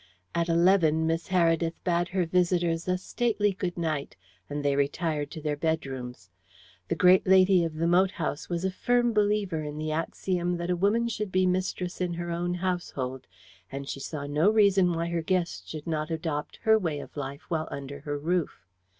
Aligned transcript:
At 0.33 0.49
eleven 0.49 1.05
Miss 1.05 1.27
Heredith 1.27 1.75
bade 1.83 2.07
her 2.07 2.25
visitors 2.25 2.87
a 2.87 2.97
stately 2.97 3.53
good 3.53 3.77
night, 3.77 4.15
and 4.49 4.65
they 4.65 4.75
retired 4.75 5.29
to 5.29 5.41
their 5.43 5.55
bedrooms. 5.55 6.31
The 6.87 6.95
great 6.95 7.27
lady 7.27 7.63
of 7.63 7.75
the 7.75 7.85
moat 7.85 8.09
house 8.09 8.49
was 8.49 8.65
a 8.65 8.71
firm 8.71 9.13
believer 9.13 9.61
in 9.61 9.77
the 9.77 9.91
axiom 9.91 10.57
that 10.57 10.71
a 10.71 10.75
woman 10.75 11.07
should 11.07 11.31
be 11.31 11.45
mistress 11.45 12.01
in 12.01 12.15
her 12.15 12.31
own 12.31 12.55
household, 12.55 13.27
and 13.71 13.87
she 13.87 13.99
saw 13.99 14.25
no 14.25 14.49
reason 14.49 14.91
why 14.91 15.05
her 15.05 15.21
guests 15.21 15.69
should 15.69 15.85
not 15.85 16.09
adopt 16.09 16.55
her 16.63 16.79
way 16.79 16.99
of 16.99 17.15
life 17.15 17.43
while 17.49 17.67
under 17.69 17.99
her 17.99 18.17
roof. 18.17 18.65